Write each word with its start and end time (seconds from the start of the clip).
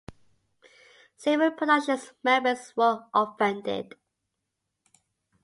Several 1.15 1.51
production 1.51 1.99
members 2.23 2.73
were 2.75 3.05
offended. 3.13 3.93